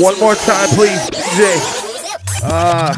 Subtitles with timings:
[0.00, 1.58] One more time, please, DJ.
[2.44, 2.96] Ah.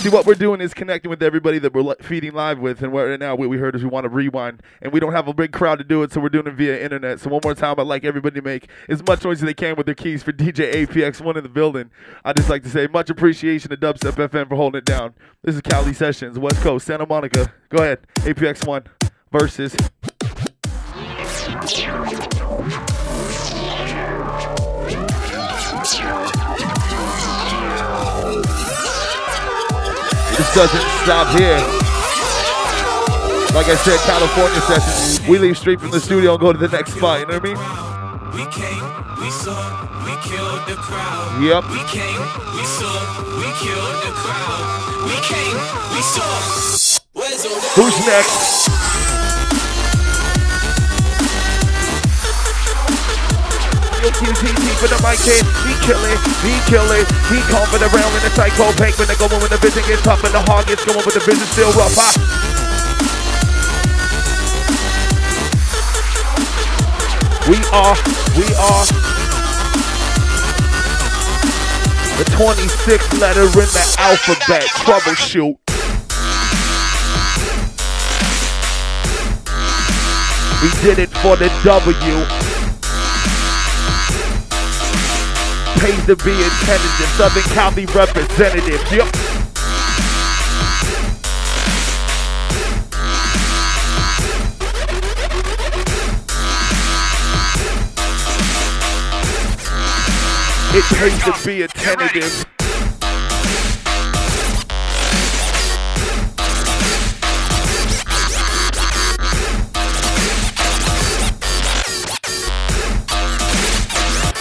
[0.00, 3.20] See, what we're doing is connecting with everybody that we're feeding live with, and right
[3.20, 5.52] now what we heard is we want to rewind, and we don't have a big
[5.52, 7.20] crowd to do it, so we're doing it via internet.
[7.20, 9.76] So one more time, I'd like everybody to make as much noise as they can
[9.76, 11.90] with their keys for DJ APX1 in the building.
[12.24, 15.12] I'd just like to say much appreciation to Dubstep FM for holding it down.
[15.42, 17.52] This is Cali Sessions, West Coast, Santa Monica.
[17.68, 18.86] Go ahead, APX1
[19.30, 19.76] versus.
[30.36, 31.60] This doesn't stop here.
[33.54, 35.28] Like I said, California sessions.
[35.28, 37.20] We leave straight from the studio and go to the next spot.
[37.20, 37.58] You know what I mean?
[38.32, 38.82] We came,
[39.20, 39.52] we saw,
[40.06, 41.42] we killed the crowd.
[41.42, 41.64] Yep.
[41.68, 42.24] We came,
[42.56, 42.96] we saw,
[43.36, 45.04] we killed the crowd.
[45.04, 45.58] We came,
[45.92, 46.52] we saw.
[47.74, 48.81] Who's next?
[54.02, 55.46] Yo, QTT for the mic kid.
[55.62, 57.06] He kill it, he kill it.
[57.30, 60.24] He confident around in the psycho bank when they going when the vision gets tough
[60.24, 61.94] and the heart gets going, but the vision still rough.
[61.94, 62.10] Huh?
[67.46, 67.94] We are,
[68.34, 68.84] we are
[72.18, 74.66] the 26th letter in the alphabet.
[74.82, 75.62] Troubleshoot.
[80.60, 82.61] We did it for the W.
[85.82, 87.08] pays to be intelligent.
[87.16, 88.80] Southern County representative.
[88.92, 89.08] Yep.
[100.74, 102.61] It pays to be a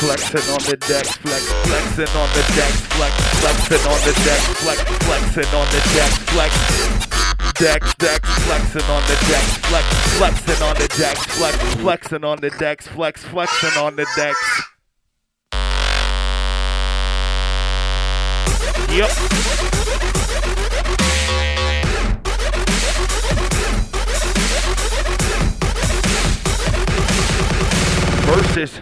[0.02, 4.82] flexing on the deck, flex, flexing on the deck, flex, flexing on the deck, flex,
[5.06, 6.52] flexing on the deck, flex.
[7.60, 9.86] Deck, deck, flexing on the deck, flex,
[10.18, 14.64] flexing on the deck, flex, flexing on the decks, flex, flexing on the decks.
[18.90, 19.12] Yep.
[28.26, 28.82] Versus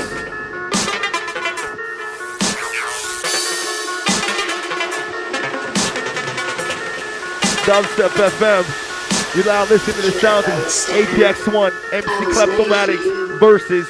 [7.71, 9.33] Dubstep FM.
[9.33, 12.99] You're now listening to the sound of APX1, MC Kleptomatic
[13.39, 13.87] versus.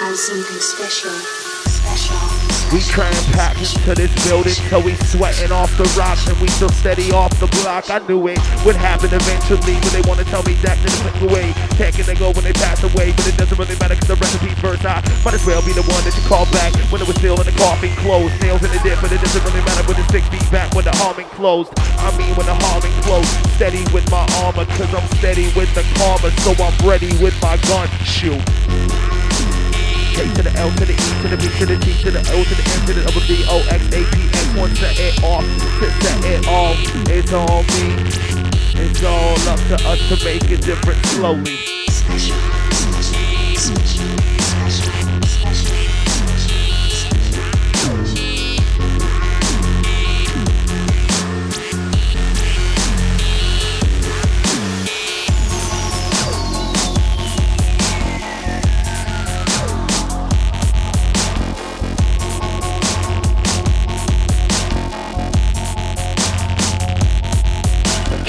[0.00, 1.41] I'm something special.
[2.72, 6.48] We try and pack into this building till we sweating off the rocks and we
[6.48, 7.92] still steady off the block.
[7.92, 11.52] I knew it would happen eventually when they wanna tell me that didn't click away.
[11.76, 14.56] Taking they go when they pass away, but it doesn't really matter cause the recipe's
[14.64, 15.04] versatile.
[15.20, 17.44] Might as well be the one that you call back when it was still in
[17.44, 18.32] the coffin closed.
[18.40, 20.88] Nails in the dip, but it doesn't really matter when the six feet back when
[20.88, 21.76] the harming closed.
[22.00, 23.28] I mean when the harming closed.
[23.60, 27.60] Steady with my armor cause I'm steady with the karma, so I'm ready with my
[27.68, 27.84] gun.
[28.00, 28.40] Shoot.
[30.12, 32.20] K to the L to the E to the B to the T to the
[32.20, 34.98] O to the N to the double D O X A P X one set
[34.98, 35.44] it off
[35.80, 36.76] to set it off.
[37.08, 37.96] It's all me.
[38.76, 41.56] It's all up to us to make it different slowly.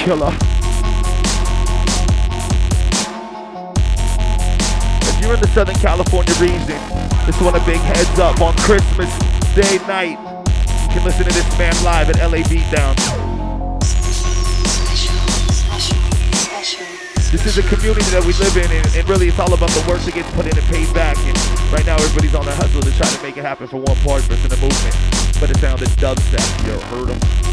[0.04, 0.36] Killer.
[5.00, 6.76] If you're in the Southern California region,
[7.24, 9.08] this one a big heads up on Christmas
[9.56, 10.20] Day night.
[10.84, 12.92] You can listen to this man live at LA Beatdown.
[17.32, 19.84] This is a community that we live in, and, and, really it's all about the
[19.88, 21.16] work that gets put in and paid back.
[21.24, 21.36] And
[21.72, 24.20] right now, everybody's on the hustle to try to make it happen for one part
[24.20, 24.94] of the movement.
[25.40, 26.44] But it sounded dubstep.
[26.66, 27.43] You heard them?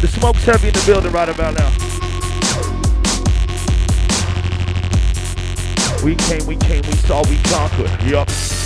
[0.00, 1.70] The smoke's heavy in the building right about now.
[6.02, 8.02] We came, we came, we saw, we conquered.
[8.02, 8.59] Yup.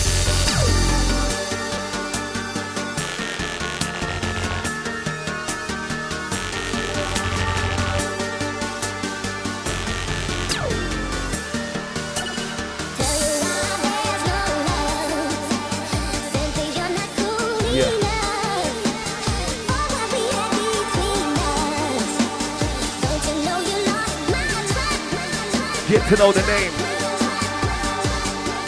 [26.08, 26.72] To know the name.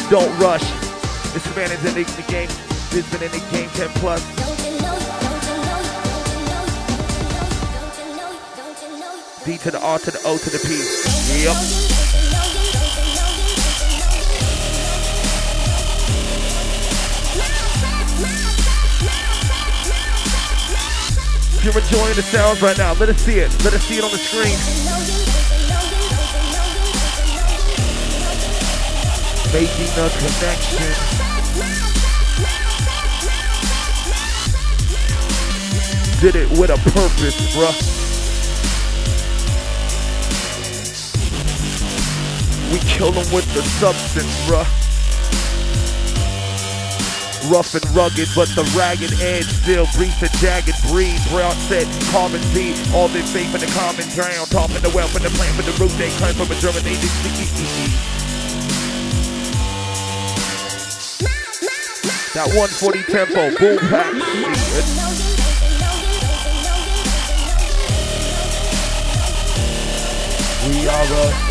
[0.08, 0.64] Don't rush.
[1.34, 2.48] This man is in the, the game.
[2.90, 4.22] This been in the game 10 plus.
[9.44, 10.80] D to the R to the O to the P.
[11.44, 11.56] Yep.
[21.62, 22.94] You're enjoying the sounds right now.
[22.94, 23.52] Let us see it.
[23.62, 25.15] Let us see it on the screen.
[29.52, 31.26] Making a connection.
[36.20, 37.76] Did it with a purpose, bruh.
[42.72, 44.66] We kill them with the substance, bruh.
[47.50, 51.20] Rough and rugged, but the ragged edge still breathes a jagged breed.
[51.30, 54.50] Brown said, carbon Z, all this faith in the common ground.
[54.50, 57.10] Topping the wealth and the plant for the root they claim from a germinated
[62.36, 64.12] That 140 tempo, boom back.
[70.68, 71.46] We are a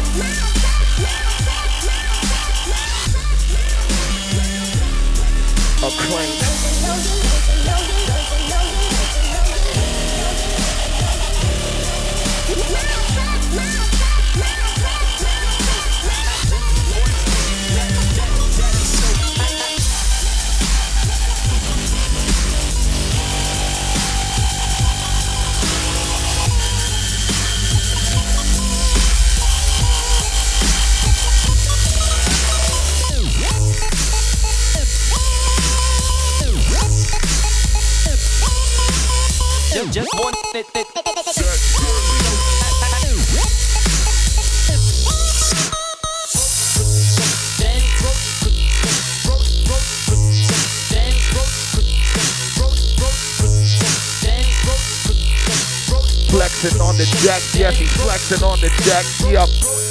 [5.88, 7.25] acclaimed.
[56.30, 59.85] Flexing on the jack, yes, he's flexing on the jack, yep.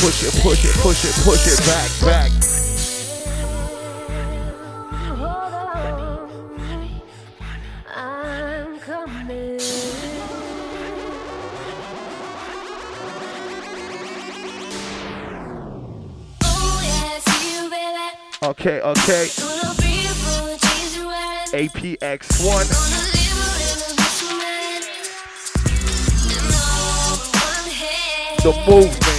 [0.00, 2.30] Push it, push it, push it, push it back, back.
[18.40, 19.26] Okay, okay.
[21.52, 22.66] APX1.
[28.42, 29.17] The movement.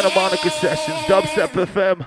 [0.00, 2.04] Santa Monica Sessions, Dubstep FM.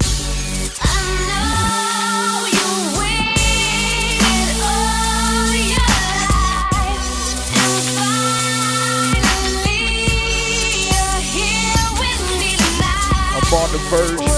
[13.33, 14.30] I'm on the verge.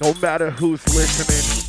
[0.00, 1.64] No matter who's listening.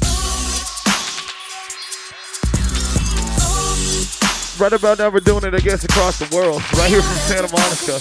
[4.59, 6.61] Right about now, we're doing it, I guess, across the world.
[6.73, 7.99] Right here from Santa Monica.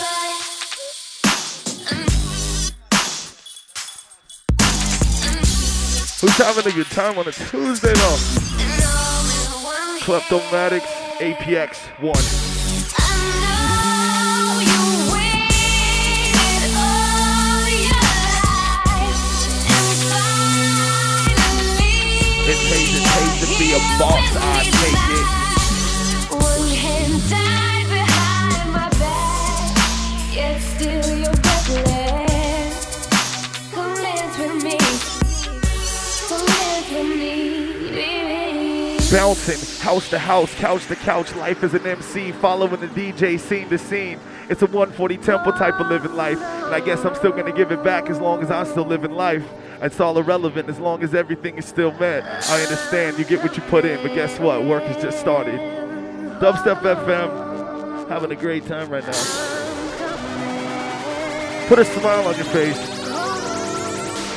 [6.18, 8.16] Who's having a good time on a Tuesday, though?
[10.00, 10.86] Kleptomatics
[11.20, 12.55] APX 1.
[23.76, 24.88] the boss, I take it.
[24.88, 25.46] With me.
[39.12, 43.68] Bouncing house to house, couch to couch, life as an MC, following the DJ scene
[43.68, 44.18] to scene.
[44.48, 47.72] It's a 140 tempo type of living life, and I guess I'm still gonna give
[47.72, 49.44] it back as long as I'm still living life.
[49.82, 52.24] It's all irrelevant as long as everything is still met.
[52.48, 54.64] I understand you get what you put in, but guess what?
[54.64, 55.60] Work has just started.
[56.40, 59.56] Dubstep FM, having a great time right now.
[61.68, 62.78] Put a smile on your face.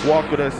[0.05, 0.55] Walk with us.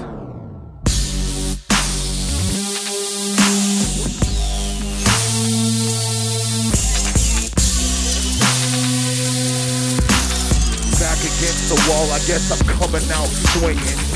[11.00, 14.09] Back against the wall, I guess I'm coming out swinging.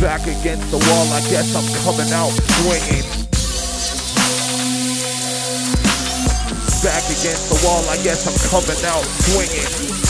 [0.00, 3.06] Back against the wall, I guess I'm coming out swinging.
[6.82, 10.01] Back against the wall, I guess I'm coming out swinging.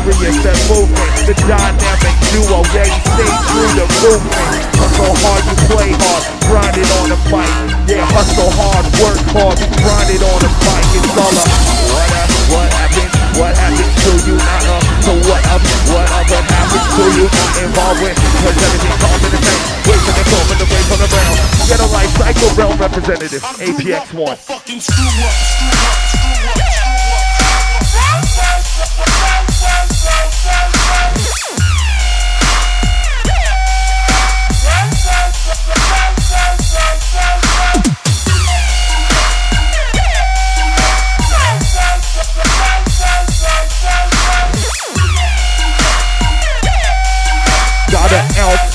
[0.00, 1.10] And curious that movement.
[1.28, 2.64] The dynamic duo.
[2.72, 4.60] Yeah, you stay true to movement.
[4.80, 6.22] Hustle hard, you play hard.
[6.48, 7.52] Grind it on the mic.
[7.84, 9.56] Yeah, hustle hard, work hard.
[9.60, 10.84] Grind it on the mic.
[10.96, 11.44] It's all a
[11.90, 14.36] what up, what happened, what happened to you?
[14.38, 14.80] Uh-uh.
[15.04, 17.24] So what up, what up, what happened to you?
[17.26, 19.62] Not involved with, cause everything comes in the same.
[19.90, 21.36] Wait for the call, for the wait for the realm.
[21.66, 23.42] Get a life cycle realm representative.
[23.42, 24.36] APX1.
[24.38, 26.59] Fucking screw up, screw up, screw up,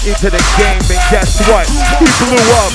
[0.06, 1.66] into the game, and guess what?
[1.98, 2.70] He blew up.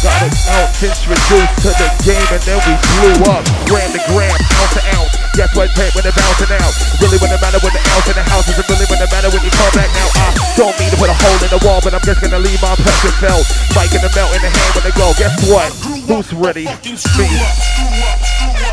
[0.00, 3.44] Got an ounce introduced to the game, and then we blew up.
[3.68, 5.12] Gram to gram, ounce to ounce.
[5.36, 5.68] Guess what?
[5.76, 6.72] Pay when they're bouncing out.
[7.04, 9.28] Really when it matter when the ounce in the house is really when it matter
[9.28, 10.08] when you come back now.
[10.16, 12.62] I don't mean to put a hole in the wall, but I'm just gonna leave
[12.64, 13.44] my impression felt.
[13.76, 15.12] Mic in the melt in the hand when they go.
[15.20, 15.93] Guess what?
[16.04, 16.64] Who's ready?
[16.64, 17.28] Me.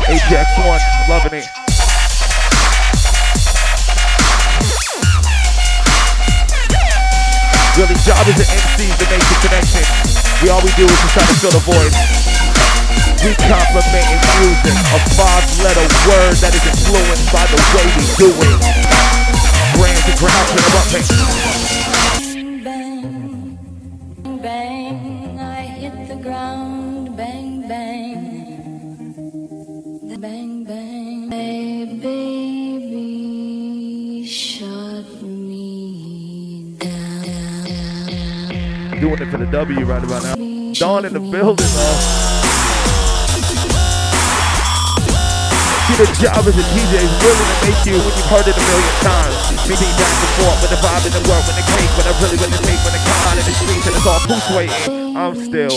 [0.04, 1.48] APX one, loving it.
[7.72, 9.80] Really, job is the MC's to make the connection.
[10.44, 11.92] We all we do is just try to fill the void.
[13.24, 18.60] We complimenting music, a five-letter word that is influenced by the way we do it.
[19.80, 21.04] Brands and grounds interrupting.
[21.08, 21.41] Bang,
[39.30, 40.34] for the W right about now.
[40.74, 41.96] Dawn in the building, man.
[45.86, 48.56] See, the job as a DJ is willing to make you when you've heard it
[48.56, 49.36] a million times.
[49.68, 52.12] Meeting back and forth with the vibe and the work, when the cake, when I
[52.24, 55.16] really with the tape, when the con in the streets and it's all who's waiting.
[55.16, 55.76] I'm still.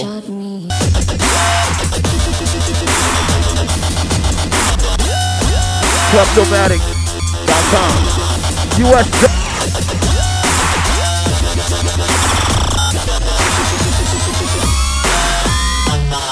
[6.09, 7.99] Kleptomatic.com.
[8.85, 9.07] US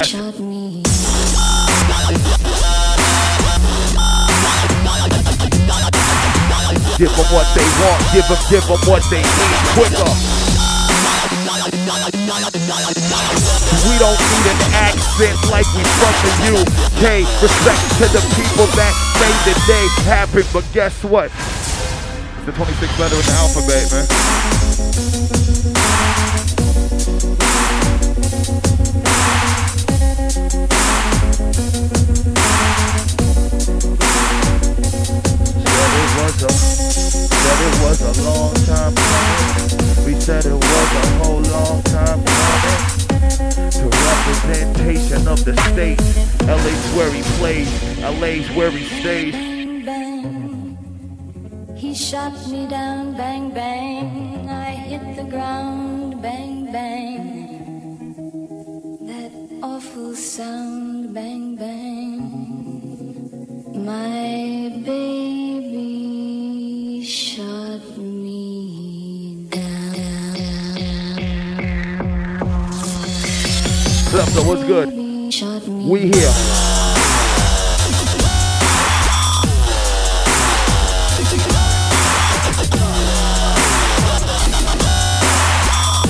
[0.04, 0.84] Shot me.
[7.00, 8.04] Give them what they want.
[8.12, 9.56] Give them, give them what they need.
[9.80, 10.12] Quicker.
[13.88, 17.24] We don't need an accent like we from the UK.
[17.42, 18.94] Respect to the people that
[19.24, 20.44] made the day happen.
[20.52, 21.32] But guess what?
[21.32, 24.08] It's the 26th letter in the alphabet, man.
[40.24, 42.80] Said it was a whole long time coming.
[43.76, 46.00] To representation of the state.
[46.48, 47.68] LA's where he plays.
[48.00, 49.34] LA's where he stays.
[49.34, 51.76] Bang, bang.
[51.76, 54.48] He shot me down, bang, bang.
[54.48, 58.16] I hit the ground, bang, bang.
[59.06, 61.73] That awful sound, bang, bang.
[74.54, 74.90] What's good?
[74.90, 76.30] Baby shot me We here.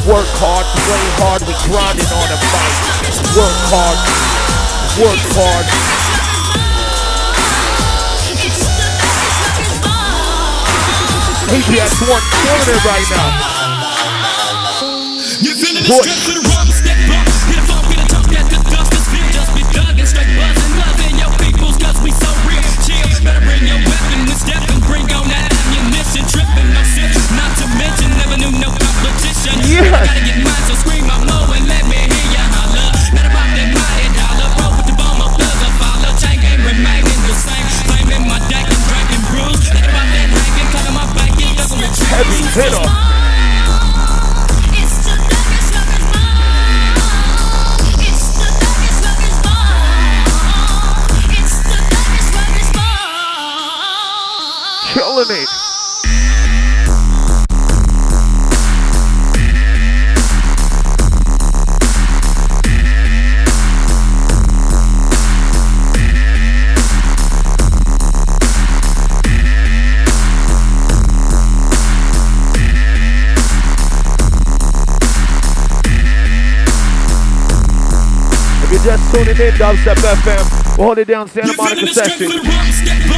[0.04, 2.76] Work hard, play hard, we grinding on a fight.
[3.32, 3.96] Work hard,
[5.00, 5.64] work hard.
[11.48, 13.64] APX one killing it right now.
[15.40, 16.63] You feeling the stress of the
[52.34, 52.94] darkest bomb.
[54.94, 55.63] Killing it.
[79.14, 83.13] Tuning in, Dubstep FM, We're holding down Santa Monica section.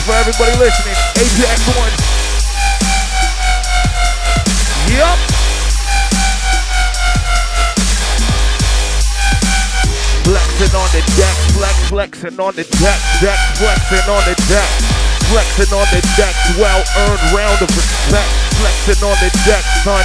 [0.00, 0.96] is for everybody listening.
[1.20, 1.92] APX One.
[4.88, 5.18] Yup.
[10.24, 14.70] Flexing on the deck, flex, flexing on the deck, deck, flexing on the deck,
[15.26, 20.04] flexing on the deck, well earned round of respect, flexing on the deck, son.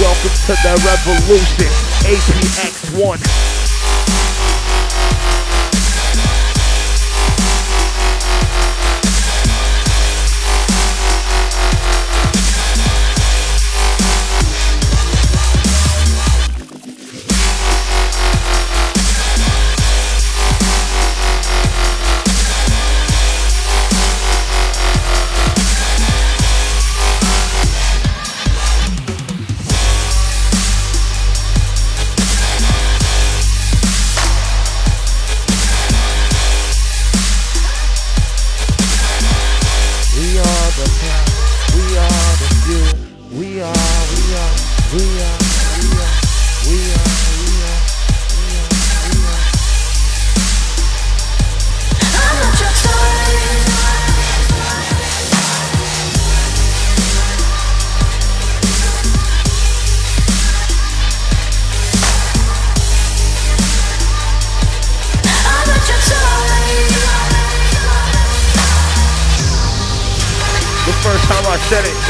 [0.00, 1.70] Welcome to the revolution,
[2.08, 3.51] APX1.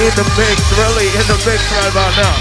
[0.02, 2.34] In the mix, really, in the mix right about now.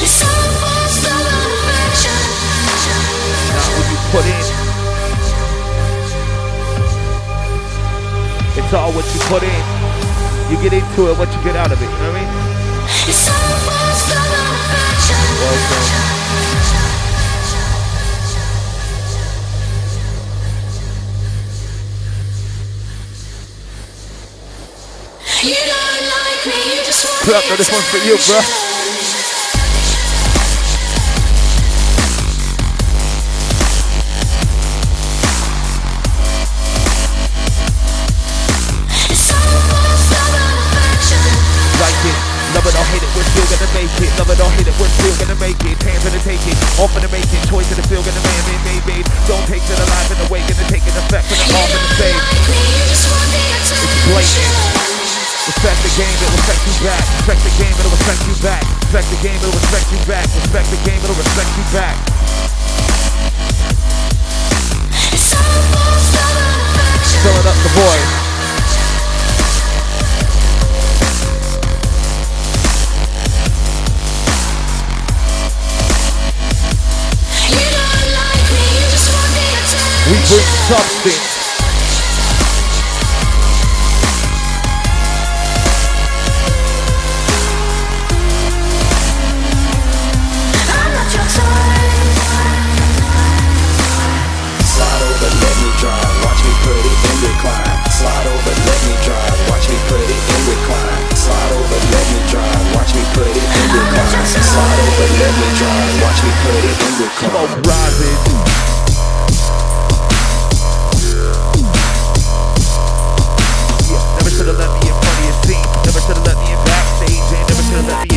[0.00, 2.20] It's almost love and affection.
[3.52, 4.44] Not what you put in.
[8.56, 9.62] It's all what you put in.
[10.50, 11.84] You get into it, what you get out of it.
[11.84, 12.30] You know what I mean?
[13.06, 15.20] It's almost love and affection.
[15.44, 16.11] Welcome.
[25.42, 28.30] You don't like me, you just want the no, this one's for you, attention.
[28.30, 28.46] Love.
[41.82, 42.14] Like it.
[42.54, 44.14] It hate it, we're still gonna make it.
[44.22, 45.74] Love it or hate it, we're still gonna make it.
[45.82, 46.54] Hands gonna it,
[46.94, 49.06] in the making, choice in the field, gonna man, made, made.
[49.26, 51.42] Don't take it alive in the wake, gonna take it effect, gonna
[51.74, 51.94] in the
[52.86, 54.91] just want the blatant.
[55.42, 57.02] Respect the game, it'll respect you back.
[57.18, 58.62] Respect the game, it'll respect you back.
[58.62, 60.22] Respect the game, it'll respect you back.
[60.38, 61.98] Respect the game, it'll respect you back.
[65.10, 67.26] It's almost love and affection.
[67.26, 68.06] Filling up the void.
[77.50, 80.06] You don't like me, you just want the attention.
[80.06, 81.41] We bring substance.
[105.02, 105.50] Let me me
[114.14, 115.66] never should've let me in front of your.
[115.84, 117.18] Never should've let me in backstage.
[117.34, 118.11] And never should've let me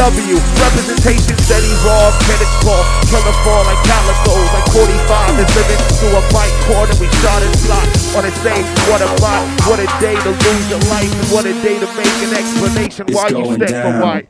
[0.00, 0.40] W.
[0.56, 2.08] Representation steady raw.
[2.24, 2.80] Credit call.
[3.12, 4.48] Killer fall like calicos.
[4.56, 6.56] Like 45 is living through a bike.
[6.72, 7.84] And we shot and slot.
[8.16, 9.44] On a say, what a bot.
[9.68, 11.12] What a day to lose your life.
[11.12, 14.24] And what a day to make an explanation It's why you stand for white.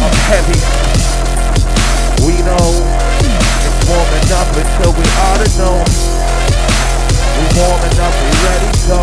[0.00, 0.56] I'm heavy.
[2.24, 5.76] We know it's warming up until we ought to know.
[7.36, 9.00] We warming up, we ready, to go.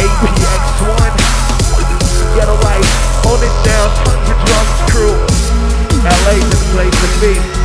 [0.00, 1.12] APX1,
[2.34, 2.90] Ghetto Life,
[3.24, 5.16] hold it down, tons of drums crew.
[6.04, 7.59] LA's the place to be,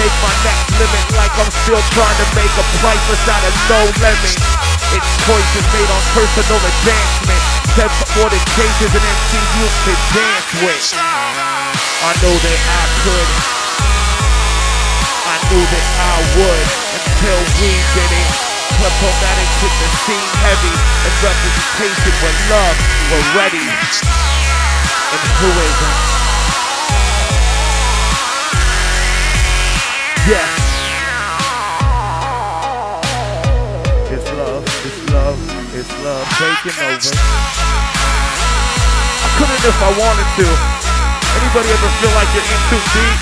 [0.00, 3.80] make my next limit like I'm still trying to make a priceless out of no
[4.00, 4.36] lemon.
[4.96, 7.42] It's choices made on personal advancement.
[7.74, 10.84] Step more than changes an MC you could dance with.
[10.96, 13.28] I know that I could.
[15.24, 18.30] I knew that I would until we did it.
[18.80, 22.76] Kleptomatic hit the scene heavy and representation with love.
[23.12, 23.66] We're ready.
[23.68, 26.23] And who isn't?
[30.24, 30.48] Yes.
[34.08, 35.36] It's love, it's love,
[35.76, 37.12] it's love taking over.
[39.20, 40.48] I couldn't if I wanted to.
[41.28, 43.20] Anybody ever feel like you're in too deep?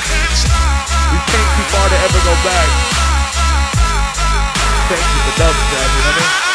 [1.11, 2.71] You came too far to ever go back.
[4.87, 6.52] Thank you for dubstep, you know what I mean?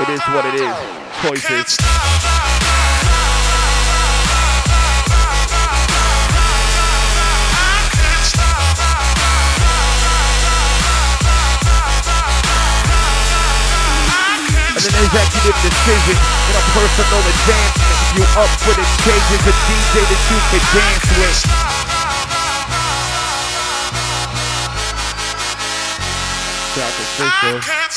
[0.00, 0.76] It is what it is.
[1.20, 1.76] Choices.
[14.72, 18.00] And an executive decision and a personal advancement.
[18.16, 21.36] You up for the changes, a DJ that you can dance with.
[26.72, 26.88] Stop.
[26.88, 27.62] Stop.
[27.62, 27.89] Stop.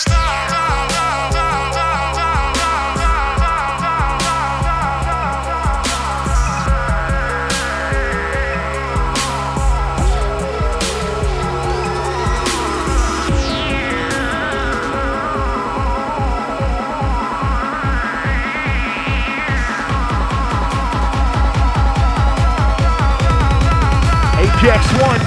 [24.63, 25.19] APX one.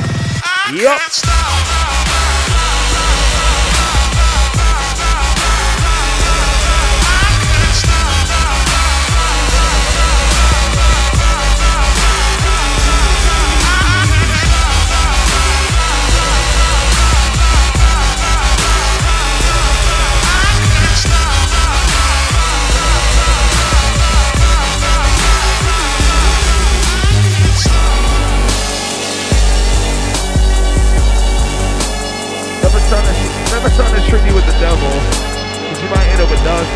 [34.76, 35.66] Treat you with the devil.
[35.68, 36.66] Cause you might end up with dog.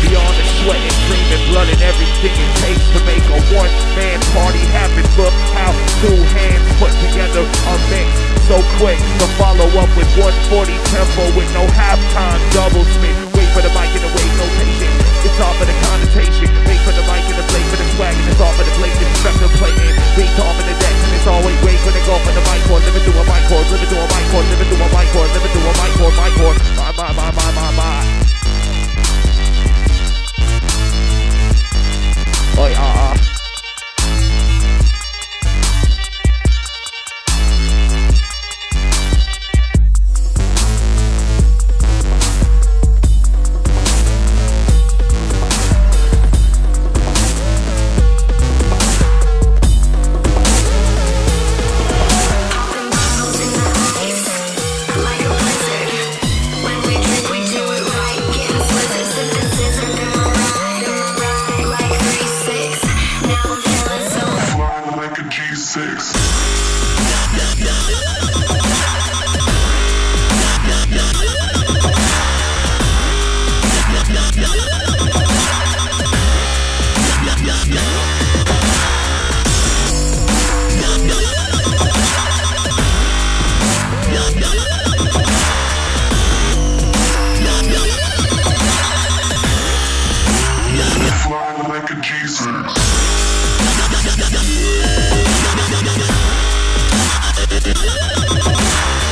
[0.00, 4.18] Beyond the sweat and cream and blood and everything it takes to make a one-man
[4.34, 5.04] party happen.
[5.18, 5.70] Look how
[6.02, 11.46] two hands put together a mix so quick to follow up with 140 tempo with
[11.54, 13.14] no halftime double spin.
[13.38, 14.90] Wait for the mic and the wave notation.
[15.22, 16.50] It's all for the connotation.
[16.66, 18.74] Wait for the mic and the play for the swag and it's all for the
[18.74, 18.90] play.
[18.98, 19.94] Disrespectful playing.
[20.18, 21.59] Beat off in the deck and it's always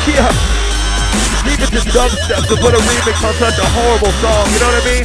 [0.08, 0.32] Yeah.
[1.48, 4.80] It to dubstep to put a remix on such a horrible song, you know what
[4.80, 5.04] I mean?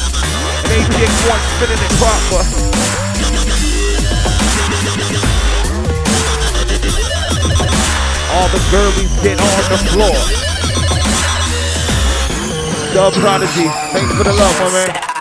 [0.63, 2.41] And APX one spinning it proper.
[8.33, 10.17] All the girlies get on the floor.
[12.93, 15.12] Dub Prodigy, thanks for the love, my man.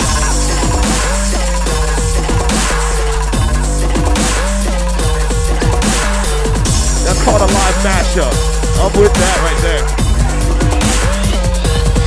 [7.24, 8.34] Called a live mashup.
[8.82, 9.84] I'm with that right there.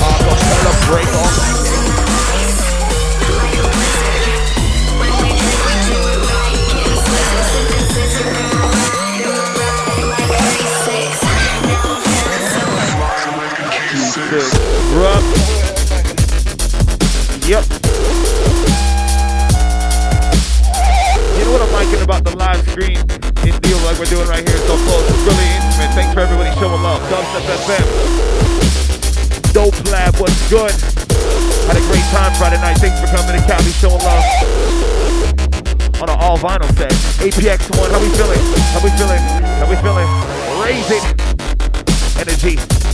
[0.02, 1.24] Uh, I'm gonna a
[13.96, 14.30] G6.
[14.30, 14.52] good.
[14.92, 15.22] Bruh.
[17.48, 17.64] Yep.
[21.38, 24.48] You know what I'm liking about the live stream and deal like we're doing right
[24.48, 25.06] here so close?
[25.10, 25.92] It's really intimate.
[25.94, 27.02] Thanks for everybody showing love.
[27.10, 27.86] Dubstep FM.
[29.54, 30.74] Dope Lab, what's good?
[31.68, 32.78] Had a great time Friday night.
[32.78, 34.24] Thanks for coming to Cali showing love.
[36.02, 36.92] On an all vinyl set.
[37.24, 38.42] APX one, how we feeling?
[38.74, 39.22] How we feeling?
[39.60, 40.10] How we feeling?
[40.62, 41.04] Raise it.
[42.20, 42.85] Energy.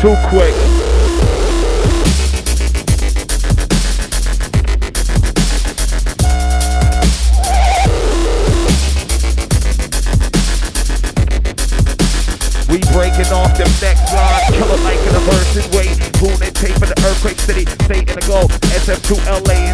[0.00, 0.54] Too quick.
[12.70, 15.92] We breaking off them next line, killer like in a versus way.
[16.18, 18.46] Boone and tape for the earthquake city, stay in the go.
[18.72, 19.69] SF2 LA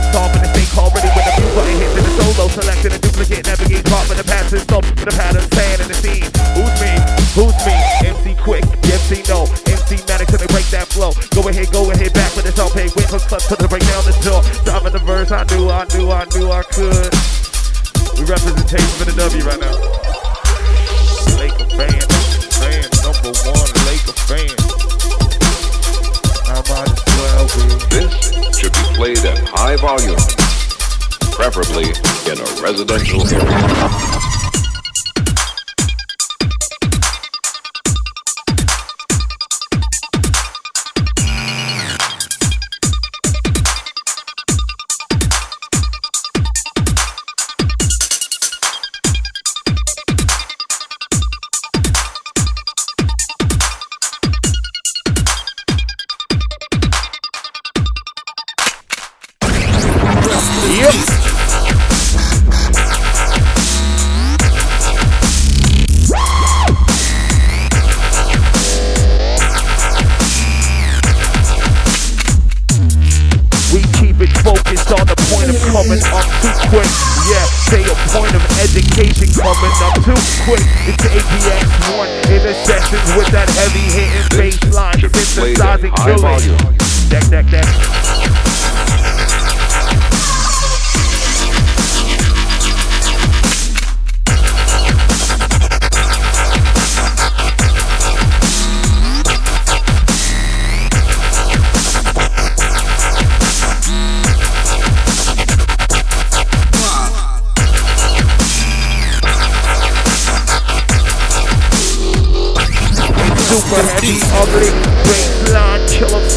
[15.36, 17.12] I knew, I knew, I knew I could.
[18.16, 19.76] We representation for the W right now.
[21.36, 22.00] Laker fan,
[22.56, 24.56] fan, number one, Laker fan.
[26.48, 27.44] I might as well.
[27.92, 30.16] This should be played at high volume,
[31.36, 31.92] preferably
[32.32, 34.35] in a residential area.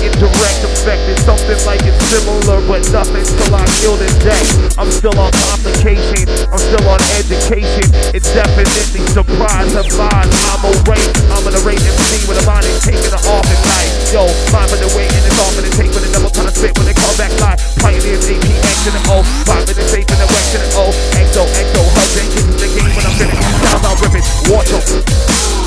[0.01, 1.01] Indirect effect.
[1.11, 4.43] It's something like it's similar, but nothing till I kill this day.
[4.79, 7.85] I'm still on complication, I'm still on education.
[8.15, 10.29] It's definitely surprise of mine.
[10.51, 13.61] I'm a race, I'm an array MC with a mind is taking it off at
[13.67, 13.91] night.
[14.13, 16.55] Yo, five minute wait and it's off in the tape when the devil trying to
[16.55, 17.59] spit when they call back live.
[17.79, 20.89] Pioneers, APX to the O, five minutes safe in the to the O.
[21.19, 23.43] Exo, exo, hugs and kisses the game when I'm finished.
[23.67, 25.58] Sounds out ripping, watch 'em.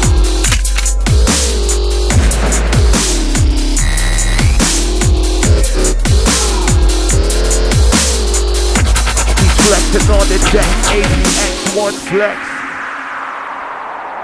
[9.66, 12.38] Flexing on the deck, APX1 flex.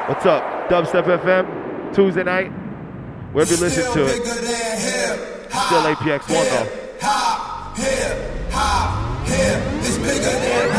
[0.08, 0.42] What's up?
[0.68, 2.50] Dubstep FM, Tuesday night.
[3.32, 4.24] Wherever you listen to it.
[4.24, 6.68] Still APX1 though.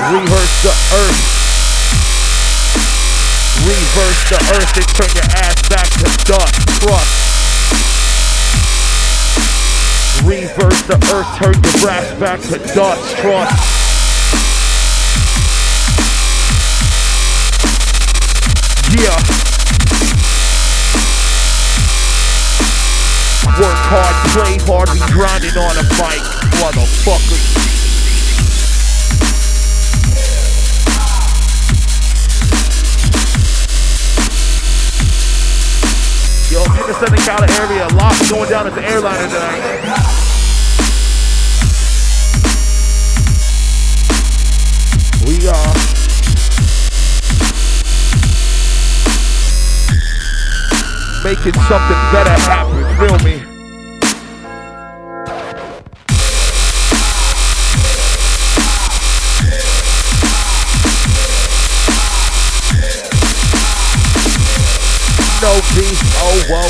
[0.09, 1.21] Rehearse the earth.
[3.67, 6.55] Reverse the earth and turn your ass back to dust.
[6.81, 7.13] Trust.
[10.25, 13.17] Reverse the earth, turn your brass back to dust.
[13.17, 13.78] Trust.
[18.99, 19.15] Yeah.
[23.55, 26.19] Work hard, play hard, we grinding on a mic,
[26.59, 27.47] motherfuckers.
[36.51, 39.63] Yo, you're in the Southern Cali area, a lot going down at the airliner tonight.
[45.25, 45.78] We are
[51.29, 52.73] making something better happen.
[52.97, 53.37] Feel me?
[65.39, 66.69] No beef, oh whoa.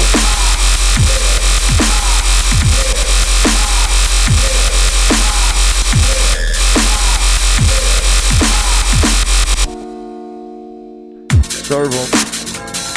[11.63, 12.07] Serve 'em.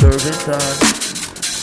[0.00, 1.01] Service time.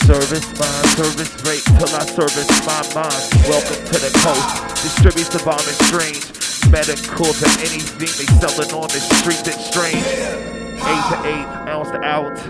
[0.10, 3.30] Service mine, service rate till I service my mind.
[3.46, 4.82] Welcome to the coast.
[4.82, 6.26] Distributes the bomb and strange.
[6.72, 10.02] Medical to anything they selling on the street that's strange.
[10.02, 12.42] Eight to eight, ounce to ounce.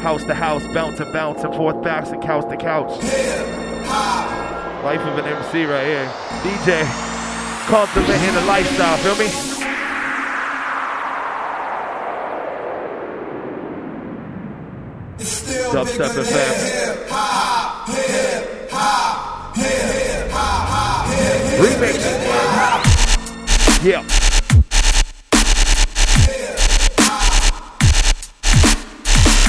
[0.00, 3.02] House to house, bounce and bounce, bouncing, forth backs and couch to couch.
[4.84, 6.06] Life of an MC right here.
[6.44, 6.86] DJ,
[7.66, 9.53] complimenting the lifestyle, feel me?
[15.74, 16.54] Dubstep FM.
[21.58, 21.98] Remix.
[23.82, 24.04] Yeah.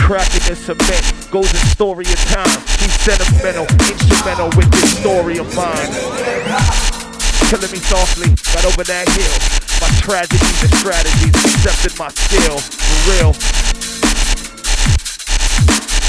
[0.01, 2.47] Cracking in cement goes a story of time.
[2.79, 5.91] He's sentimental, instrumental with this story of mine.
[7.51, 9.37] Killing me softly, got over that hill.
[9.79, 13.74] My tragedies and strategies, accepted my skill, for real.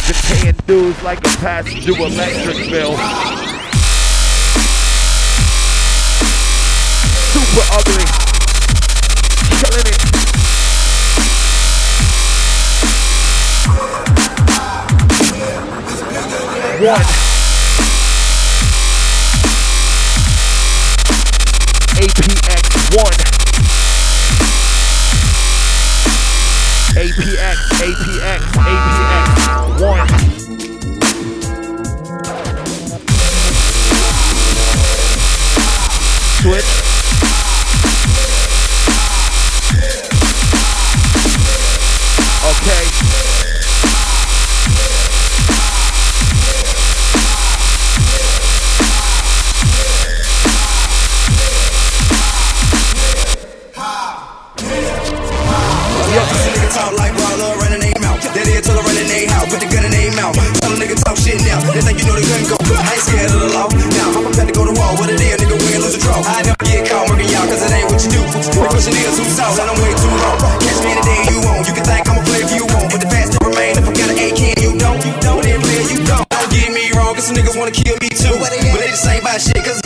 [0.06, 2.96] Been paying dues like a passenger electric bill.
[7.32, 8.06] Super ugly.
[9.58, 9.98] Killing it.
[16.86, 17.06] One.
[21.96, 23.45] APX one.
[69.06, 69.18] years.
[69.18, 69.54] Who's out?
[69.58, 70.38] And I'm way too long.
[70.58, 71.62] Catch me any day you want.
[71.66, 72.90] You can think I'm a player if you want.
[72.90, 75.60] But the fast to remain, if I got an AK you don't, you don't, then
[75.62, 76.26] play you don't.
[76.26, 78.34] Don't get me wrong, cause some niggas wanna kill me too.
[78.42, 79.85] But they just ain't about shit, cause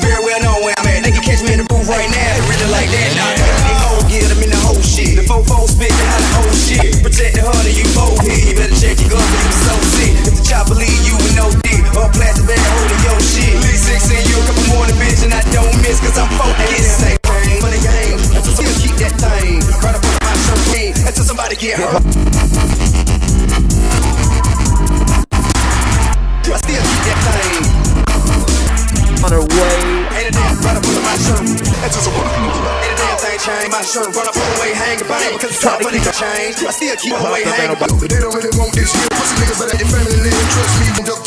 [35.60, 36.56] Change.
[36.64, 37.76] I still keep my way hanging.
[37.76, 39.10] They don't really want this shit.
[39.12, 40.48] Pussy niggas that their family live.
[40.56, 41.19] Trust me, don't